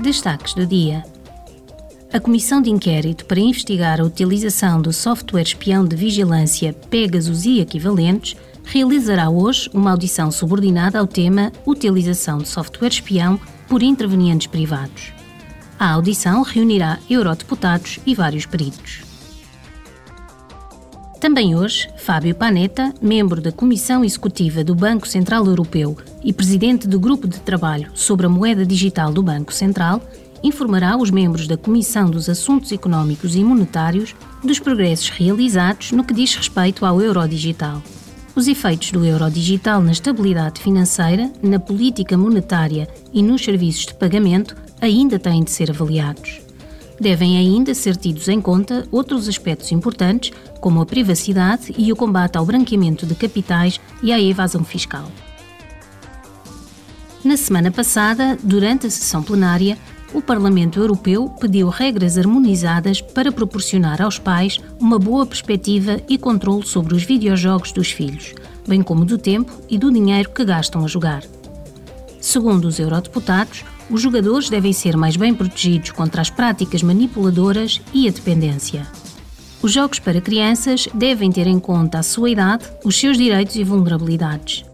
Destaques 0.00 0.54
do 0.54 0.66
dia. 0.66 1.04
A 2.12 2.18
Comissão 2.18 2.60
de 2.60 2.68
Inquérito 2.68 3.24
para 3.26 3.38
investigar 3.38 4.00
a 4.00 4.04
utilização 4.04 4.82
do 4.82 4.92
software 4.92 5.42
espião 5.42 5.84
de 5.84 5.94
vigilância 5.94 6.72
Pegasus 6.90 7.44
e 7.44 7.60
equivalentes 7.60 8.36
realizará 8.64 9.30
hoje 9.30 9.70
uma 9.72 9.92
audição 9.92 10.32
subordinada 10.32 10.98
ao 10.98 11.06
tema 11.06 11.52
Utilização 11.64 12.38
de 12.38 12.48
software 12.48 12.88
espião 12.88 13.38
por 13.68 13.84
intervenientes 13.84 14.48
privados. 14.48 15.12
A 15.78 15.92
audição 15.92 16.42
reunirá 16.42 16.98
eurodeputados 17.08 18.00
e 18.04 18.14
vários 18.16 18.46
peritos. 18.46 19.13
Também 21.24 21.56
hoje, 21.56 21.88
Fábio 21.96 22.34
Panetta, 22.34 22.92
membro 23.00 23.40
da 23.40 23.50
Comissão 23.50 24.04
Executiva 24.04 24.62
do 24.62 24.74
Banco 24.74 25.08
Central 25.08 25.46
Europeu 25.46 25.96
e 26.22 26.34
presidente 26.34 26.86
do 26.86 27.00
Grupo 27.00 27.26
de 27.26 27.40
Trabalho 27.40 27.90
sobre 27.94 28.26
a 28.26 28.28
Moeda 28.28 28.66
Digital 28.66 29.10
do 29.10 29.22
Banco 29.22 29.50
Central, 29.50 30.02
informará 30.42 30.98
os 30.98 31.10
membros 31.10 31.48
da 31.48 31.56
Comissão 31.56 32.10
dos 32.10 32.28
Assuntos 32.28 32.72
Económicos 32.72 33.36
e 33.36 33.42
Monetários 33.42 34.14
dos 34.44 34.58
progressos 34.58 35.08
realizados 35.08 35.92
no 35.92 36.04
que 36.04 36.12
diz 36.12 36.34
respeito 36.34 36.84
ao 36.84 37.00
euro 37.00 37.26
digital. 37.26 37.82
Os 38.36 38.46
efeitos 38.46 38.90
do 38.90 39.02
euro 39.02 39.30
digital 39.30 39.80
na 39.80 39.92
estabilidade 39.92 40.60
financeira, 40.60 41.32
na 41.42 41.58
política 41.58 42.18
monetária 42.18 42.86
e 43.14 43.22
nos 43.22 43.42
serviços 43.42 43.86
de 43.86 43.94
pagamento 43.94 44.54
ainda 44.78 45.18
têm 45.18 45.42
de 45.42 45.50
ser 45.50 45.70
avaliados. 45.70 46.43
Devem 47.04 47.36
ainda 47.36 47.74
ser 47.74 47.96
tidos 47.96 48.28
em 48.28 48.40
conta 48.40 48.88
outros 48.90 49.28
aspectos 49.28 49.70
importantes, 49.72 50.32
como 50.58 50.80
a 50.80 50.86
privacidade 50.86 51.74
e 51.76 51.92
o 51.92 51.96
combate 51.96 52.38
ao 52.38 52.46
branqueamento 52.46 53.04
de 53.04 53.14
capitais 53.14 53.78
e 54.02 54.10
à 54.10 54.18
evasão 54.18 54.64
fiscal. 54.64 55.12
Na 57.22 57.36
semana 57.36 57.70
passada, 57.70 58.38
durante 58.42 58.86
a 58.86 58.90
sessão 58.90 59.22
plenária, 59.22 59.76
o 60.14 60.22
Parlamento 60.22 60.80
Europeu 60.80 61.28
pediu 61.38 61.68
regras 61.68 62.16
harmonizadas 62.16 63.02
para 63.02 63.30
proporcionar 63.30 64.00
aos 64.00 64.18
pais 64.18 64.58
uma 64.80 64.98
boa 64.98 65.26
perspectiva 65.26 66.00
e 66.08 66.16
controle 66.16 66.66
sobre 66.66 66.94
os 66.94 67.02
videojogos 67.02 67.70
dos 67.70 67.90
filhos, 67.90 68.34
bem 68.66 68.80
como 68.80 69.04
do 69.04 69.18
tempo 69.18 69.52
e 69.68 69.76
do 69.76 69.92
dinheiro 69.92 70.30
que 70.30 70.42
gastam 70.42 70.82
a 70.82 70.88
jogar. 70.88 71.22
Segundo 72.18 72.64
os 72.64 72.78
eurodeputados, 72.78 73.62
os 73.90 74.00
jogadores 74.00 74.48
devem 74.48 74.72
ser 74.72 74.96
mais 74.96 75.16
bem 75.16 75.34
protegidos 75.34 75.90
contra 75.90 76.20
as 76.20 76.30
práticas 76.30 76.82
manipuladoras 76.82 77.80
e 77.92 78.08
a 78.08 78.10
dependência. 78.10 78.86
Os 79.62 79.72
jogos 79.72 79.98
para 79.98 80.20
crianças 80.20 80.88
devem 80.92 81.32
ter 81.32 81.46
em 81.46 81.58
conta 81.58 81.98
a 81.98 82.02
sua 82.02 82.30
idade, 82.30 82.64
os 82.84 82.98
seus 82.98 83.16
direitos 83.16 83.56
e 83.56 83.64
vulnerabilidades. 83.64 84.64